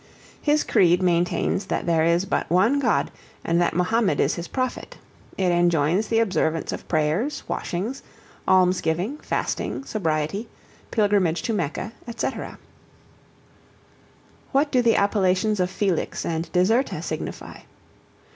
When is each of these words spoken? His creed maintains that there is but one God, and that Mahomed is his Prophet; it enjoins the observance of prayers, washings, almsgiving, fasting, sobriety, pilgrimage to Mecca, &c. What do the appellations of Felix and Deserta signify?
His 0.41 0.63
creed 0.63 1.03
maintains 1.03 1.65
that 1.67 1.85
there 1.85 2.03
is 2.03 2.25
but 2.25 2.49
one 2.49 2.79
God, 2.79 3.11
and 3.45 3.61
that 3.61 3.75
Mahomed 3.75 4.19
is 4.19 4.33
his 4.33 4.47
Prophet; 4.47 4.97
it 5.37 5.51
enjoins 5.51 6.07
the 6.07 6.17
observance 6.17 6.71
of 6.71 6.87
prayers, 6.87 7.43
washings, 7.47 8.01
almsgiving, 8.47 9.17
fasting, 9.19 9.83
sobriety, 9.83 10.47
pilgrimage 10.89 11.43
to 11.43 11.53
Mecca, 11.53 11.91
&c. 12.17 12.27
What 14.51 14.71
do 14.71 14.81
the 14.81 14.95
appellations 14.95 15.59
of 15.59 15.69
Felix 15.69 16.25
and 16.25 16.51
Deserta 16.51 17.03
signify? 17.03 17.57